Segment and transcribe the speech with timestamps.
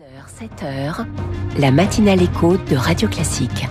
[0.00, 1.06] 6h, 7h,
[1.58, 3.68] la matinale écho de Radio Classique.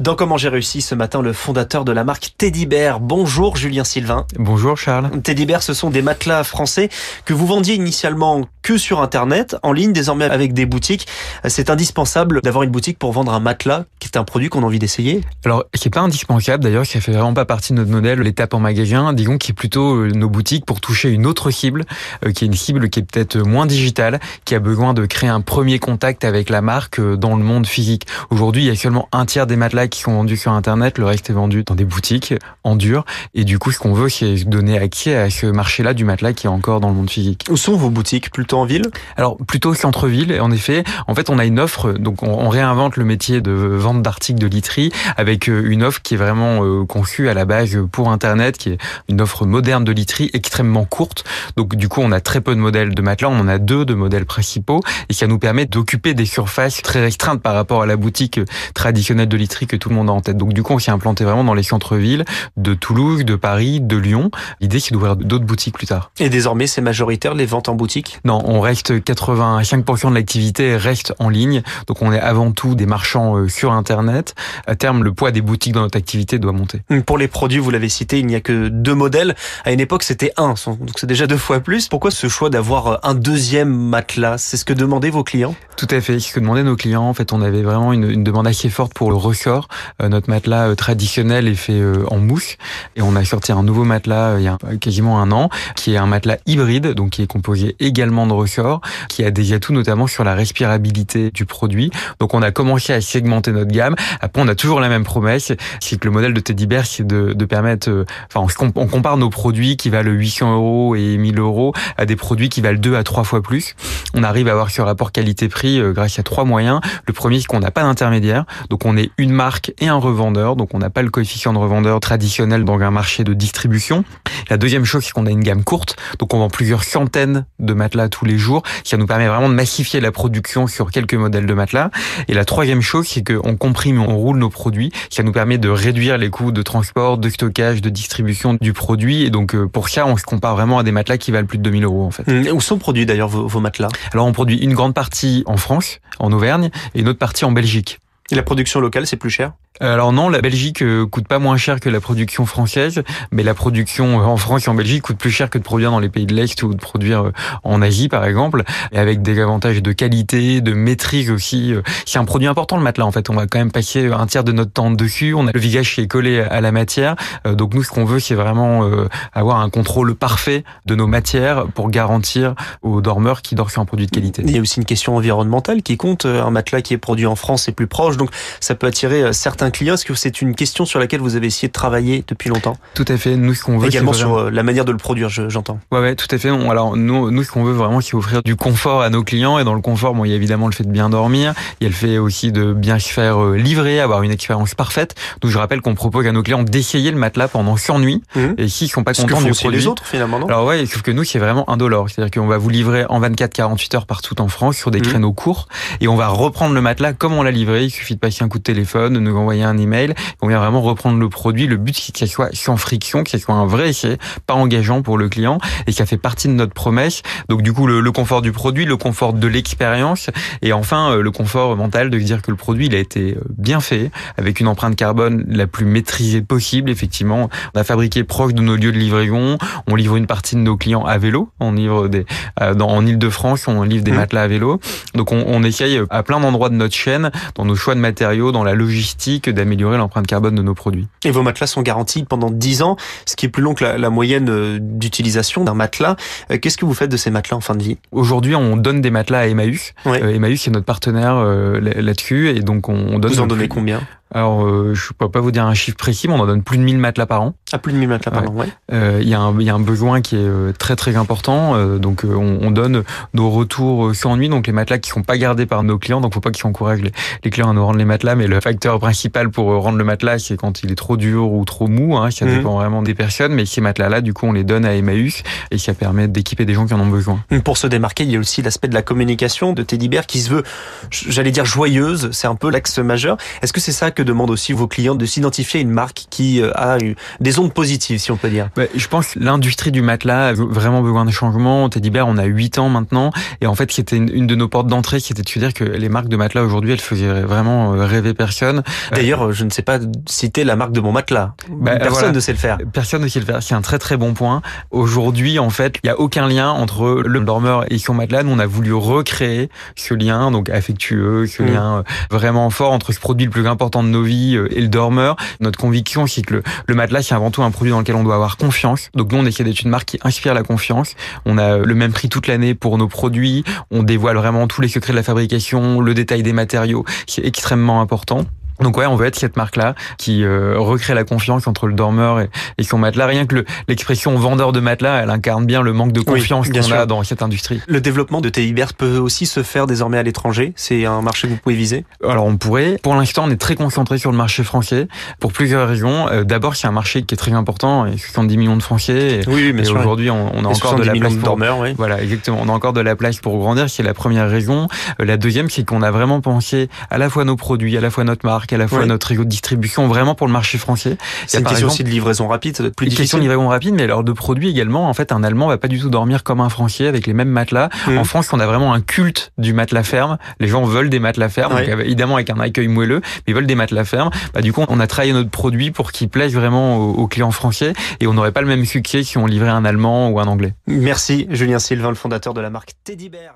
[0.00, 3.00] Dans Comment j'ai réussi ce matin, le fondateur de la marque Teddy Bear.
[3.00, 4.26] Bonjour Julien Sylvain.
[4.36, 5.22] Bonjour Charles.
[5.22, 6.90] Teddy Bear, ce sont des matelas français
[7.24, 11.06] que vous vendiez initialement que sur Internet, en ligne, désormais avec des boutiques.
[11.46, 14.66] C'est indispensable d'avoir une boutique pour vendre un matelas, qui est un produit qu'on a
[14.66, 15.22] envie d'essayer.
[15.44, 18.54] Alors, qui est pas indispensable d'ailleurs, qui fait vraiment pas partie de notre modèle, l'étape
[18.54, 21.84] en magasin, disons qui est plutôt euh, nos boutiques pour toucher une autre cible,
[22.24, 25.30] euh, qui est une cible qui est peut-être moins digitale, qui a besoin de créer
[25.30, 28.06] un premier contact avec la marque euh, dans le monde physique.
[28.30, 31.04] Aujourd'hui, il y a seulement un tiers des matelas qui sont vendus sur Internet, le
[31.04, 33.04] reste est vendu dans des boutiques en dur.
[33.34, 36.46] Et du coup, ce qu'on veut, c'est donner accès à ce marché-là du matelas qui
[36.46, 37.44] est encore dans le monde physique.
[37.50, 38.90] Où sont vos boutiques Plutôt en ville?
[39.16, 40.38] Alors, plutôt centre-ville.
[40.40, 44.02] En effet, en fait, on a une offre, donc on, réinvente le métier de vente
[44.02, 47.78] d'articles de literie avec euh, une offre qui est vraiment euh, conçue à la base
[47.90, 51.24] pour Internet, qui est une offre moderne de literie extrêmement courte.
[51.56, 53.30] Donc, du coup, on a très peu de modèles de matelas.
[53.30, 57.00] On en a deux de modèles principaux et ça nous permet d'occuper des surfaces très
[57.00, 58.40] restreintes par rapport à la boutique
[58.74, 60.36] traditionnelle de literie que tout le monde a en tête.
[60.36, 62.24] Donc, du coup, on s'est implanté vraiment dans les centres-villes
[62.56, 64.30] de Toulouse, de Paris, de Lyon.
[64.60, 66.10] L'idée, c'est d'ouvrir d'autres boutiques plus tard.
[66.18, 68.20] Et désormais, c'est majoritaire les ventes en boutique?
[68.24, 71.62] Non, on reste 85% de l'activité reste en ligne.
[71.86, 74.34] Donc, on est avant tout des marchands euh, sur Internet.
[74.66, 76.80] À terme, le poids des boutiques dans notre activité doit monter.
[77.06, 79.34] Pour les produits, vous l'avez cité, il n'y a que deux modèles.
[79.64, 80.54] À une époque, c'était un.
[80.66, 81.88] Donc, c'est déjà deux fois plus.
[81.88, 84.38] Pourquoi ce choix d'avoir un deuxième matelas?
[84.38, 85.54] C'est ce que demandaient vos clients?
[85.76, 86.18] Tout à fait.
[86.18, 87.04] Ce que demandaient nos clients.
[87.04, 89.68] En fait, on avait vraiment une, une demande assez forte pour le ressort.
[90.02, 92.56] Euh, notre matelas euh, traditionnel est fait en mousse.
[92.96, 95.96] Et on a sorti un nouveau matelas il y a quasiment un an, qui est
[95.96, 100.06] un matelas hybride, donc qui est composé également de ressorts, qui a des atouts notamment
[100.06, 101.90] sur la respirabilité du produit.
[102.20, 103.94] Donc on a commencé à segmenter notre gamme.
[104.20, 107.06] Après, on a toujours la même promesse, c'est que le modèle de Teddy Bear, c'est
[107.06, 111.38] de, de permettre, euh, enfin, on compare nos produits qui valent 800 euros et 1000
[111.38, 113.74] euros à des produits qui valent deux à trois fois plus.
[114.14, 116.80] On arrive à avoir ce rapport qualité-prix euh, grâce à trois moyens.
[117.06, 120.56] Le premier, c'est qu'on n'a pas d'intermédiaire, donc on est une marque et un revendeur,
[120.56, 124.04] donc on n'a pas le coefficient de revendeur traditionnel dans un marché de distribution.
[124.50, 127.74] La deuxième chose, c'est qu'on a une gamme courte, donc on vend plusieurs centaines de
[127.74, 131.46] matelas tous les jours, ça nous permet vraiment de massifier la production sur quelques modèles
[131.46, 131.90] de matelas.
[132.28, 135.68] Et la troisième chose, c'est qu'on comprime, on roule nos produits, ça nous permet de
[135.68, 139.22] réduire les coûts de transport, de stockage, de distribution du produit.
[139.22, 141.58] Et donc euh, pour ça, on se compare vraiment à des matelas qui valent plus
[141.58, 142.26] de 2000 euros en fait.
[142.26, 142.52] Mmh.
[142.52, 143.88] Où sont produits d'ailleurs vos, vos matelas?
[144.12, 147.52] Alors on produit une grande partie en France, en Auvergne, et une autre partie en
[147.52, 148.00] Belgique.
[148.30, 149.52] Et la production locale, c'est plus cher?
[149.80, 153.54] Alors non, la Belgique euh, coûte pas moins cher que la production française, mais la
[153.54, 156.10] production euh, en France et en Belgique coûte plus cher que de produire dans les
[156.10, 157.32] pays de l'Est ou de produire euh,
[157.64, 161.74] en Asie par exemple, et avec des avantages de qualité, de maîtrise aussi.
[162.06, 164.44] C'est un produit important le matelas en fait, on va quand même passer un tiers
[164.44, 167.74] de notre temps dessus, on a le visage qui est collé à la matière, donc
[167.74, 168.88] nous ce qu'on veut c'est vraiment
[169.32, 173.84] avoir un contrôle parfait de nos matières pour garantir aux dormeurs qui dorment sur un
[173.86, 174.42] produit de qualité.
[174.44, 177.36] Il y a aussi une question environnementale qui compte, un matelas qui est produit en
[177.36, 180.54] France est plus proche, donc ça peut attirer certains un client Est-ce que c'est une
[180.54, 182.76] question sur laquelle vous avez essayé de travailler depuis longtemps?
[182.94, 183.36] Tout à fait.
[183.36, 185.80] Nous, ce qu'on veut, également sur euh, la manière de le produire, j'entends.
[185.90, 186.50] ouais, ouais, tout à fait.
[186.50, 189.58] Alors nous, nous, ce qu'on veut vraiment, c'est offrir du confort à nos clients.
[189.58, 191.54] Et dans le confort, bon, il y a évidemment le fait de bien dormir.
[191.80, 194.74] Il y a le fait aussi de bien se faire euh, livrer, avoir une expérience
[194.74, 195.14] parfaite.
[195.40, 198.22] Donc je rappelle qu'on propose à nos clients d'essayer le matelas pendant 100 nuits.
[198.34, 198.40] Mmh.
[198.58, 200.46] Et s'ils sont pas contents du produit, les autres finalement, non?
[200.46, 202.08] Alors ouais, sauf que nous, c'est vraiment indolore.
[202.10, 205.02] C'est-à-dire qu'on va vous livrer en 24-48 heures partout en France sur des mmh.
[205.02, 205.68] créneaux courts,
[206.00, 207.84] et on va reprendre le matelas comme on l'a livré.
[207.84, 210.58] Il suffit de passer un coup de téléphone, de nous envoyer un email, on vient
[210.58, 211.66] vraiment reprendre le produit.
[211.66, 214.54] Le but, c'est que ça soit sans friction, que ça soit un vrai essai, pas
[214.54, 215.58] engageant pour le client.
[215.86, 217.22] Et ça fait partie de notre promesse.
[217.48, 220.30] Donc, du coup, le, confort du produit, le confort de l'expérience.
[220.62, 223.40] Et enfin, euh, le confort mental de dire que le produit, il a été euh,
[223.50, 226.90] bien fait, avec une empreinte carbone la plus maîtrisée possible.
[226.90, 229.58] Effectivement, on a fabriqué proche de nos lieux de livraison.
[229.86, 231.50] On livre une partie de nos clients à vélo.
[231.60, 232.26] On livre des,
[232.60, 234.16] euh, dans, en Ile-de-France, on livre des mmh.
[234.16, 234.80] matelas à vélo.
[235.14, 238.52] Donc, on, on essaye à plein d'endroits de notre chaîne, dans nos choix de matériaux,
[238.52, 241.08] dans la logistique, d'améliorer l'empreinte carbone de nos produits.
[241.24, 244.10] Et vos matelas sont garantis pendant 10 ans, ce qui est plus long que la,
[244.10, 246.16] moyenne euh, d'utilisation d'un matelas.
[246.50, 247.98] Euh, qu'est-ce que vous faites de ces matelas en fin de vie?
[248.10, 249.94] Aujourd'hui, on donne des matelas à Emmaüs.
[250.04, 250.22] Ouais.
[250.22, 253.32] Euh, Emmaüs est notre partenaire là-dessus et donc on donne.
[253.32, 254.00] Vous en donnez combien?
[254.34, 256.62] Alors, euh, je ne peux pas vous dire un chiffre précis, mais on en donne
[256.62, 257.54] plus de 1000 matelas par an.
[257.70, 258.66] Ah, plus de 1000 matelas par an, ouais.
[258.92, 261.74] Euh, il y, a un, y a un besoin qui est euh, très très important.
[261.74, 263.02] Euh, donc, on, on, donne
[263.34, 266.22] nos retours sans nuit, donc les matelas qui sont pas gardés par nos clients.
[266.22, 267.12] Donc, faut pas qu'ils encouragent les,
[267.44, 270.38] les, clients à nous rendre les matelas, mais le facteur principal pour rendre le matelas,
[270.38, 272.16] c'est quand il est trop dur ou trop mou.
[272.16, 272.56] Hein, ça mhm.
[272.56, 273.52] dépend vraiment des personnes.
[273.52, 276.72] Mais ces matelas-là, du coup, on les donne à Emmaüs et ça permet d'équiper des
[276.72, 277.40] gens qui en ont besoin.
[277.64, 280.40] Pour se démarquer, il y a aussi l'aspect de la communication de Teddy Bear qui
[280.40, 280.62] se veut,
[281.10, 282.30] j'allais dire joyeuse.
[282.32, 283.36] C'est un peu l'axe majeur.
[283.60, 286.26] Est-ce que c'est ça que que demandent aussi vos clients de s'identifier à une marque
[286.30, 289.90] qui a eu des ondes positives, si on peut dire bah, Je pense que l'industrie
[289.90, 291.88] du matelas a vraiment besoin de changement.
[291.88, 293.30] Teddy Bear, on a 8 ans maintenant.
[293.60, 296.08] Et en fait, c'était une, de nos portes d'entrée, c'était de se dire que les
[296.08, 298.82] marques de matelas aujourd'hui, elles faisaient vraiment rêver personne.
[299.12, 301.54] D'ailleurs, je ne sais pas citer la marque de mon matelas.
[301.70, 302.78] Bah, personne ne sait le faire.
[302.92, 303.62] Personne ne sait le faire.
[303.62, 304.62] C'est un très très bon point.
[304.90, 308.42] Aujourd'hui, en fait, il n'y a aucun lien entre le dormeur et son matelas.
[308.42, 311.66] Nous, on a voulu recréer ce lien, donc affectueux, ce mm.
[311.66, 314.80] lien euh, vraiment fort entre ce produit le plus important de nos vies euh, et
[314.80, 315.36] le dormeur.
[315.60, 318.24] Notre conviction, c'est que le, le matelas, c'est avant tout un produit dans lequel on
[318.24, 319.10] doit avoir confiance.
[319.14, 321.14] Donc nous, on essaie d'être une marque qui inspire la confiance.
[321.44, 323.64] On a le même prix toute l'année pour nos produits.
[323.90, 327.04] On dévoile vraiment tous les secrets de la fabrication, le détail des matériaux.
[327.26, 328.46] C'est extrêmement important.
[328.80, 332.40] Donc ouais, on veut être cette marque-là qui euh, recrée la confiance entre le dormeur
[332.40, 333.26] et, et son matelas.
[333.26, 337.06] Rien que l'expression vendeur de matelas, elle incarne bien le manque de confiance qu'on a
[337.06, 337.80] dans cette industrie.
[337.86, 340.72] Le développement de Teddybears peut aussi se faire désormais à l'étranger.
[340.76, 342.04] C'est un marché que vous pouvez viser?
[342.26, 342.98] Alors on pourrait.
[343.02, 345.08] Pour l'instant, on est très concentré sur le marché français
[345.40, 346.28] pour plusieurs raisons.
[346.28, 349.40] Euh, D'abord, c'est un marché qui est très important, et 70 millions de Français.
[349.40, 351.94] Et, oui, mais aujourd'hui, on, on, a encore de la place pour dormeurs, oui.
[351.96, 352.58] voilà, exactement.
[352.60, 353.88] On a encore de la place pour grandir.
[353.88, 354.88] C'est la première raison.
[355.20, 358.10] Euh, la deuxième, c'est qu'on a vraiment pensé à la fois nos produits, à la
[358.10, 361.16] fois notre marque, à la fois notre distribution vraiment pour le marché français.
[361.46, 363.68] C'est une question aussi de livraison rapide, ça doit être plus une question de livraison
[363.68, 365.08] rapide, mais alors de produits également.
[365.08, 367.48] En fait, un Allemand va pas du tout dormir comme un Français avec les mêmes
[367.48, 367.88] matelas.
[368.06, 368.18] Mmh.
[368.18, 370.38] En France, on a vraiment un culte du matelas ferme.
[370.60, 373.66] Les gens veulent des matelas fermes, donc, évidemment avec un accueil moelleux, mais ils veulent
[373.66, 374.30] des matelas fermes.
[374.54, 377.92] Bah, du coup, on a travaillé notre produit pour qu'il plaise vraiment aux, clients français
[378.20, 380.74] et on n'aurait pas le même succès si on livrait un Allemand ou un Anglais.
[380.86, 383.54] Merci Julien Sylvain, le fondateur de la marque Teddy Bear.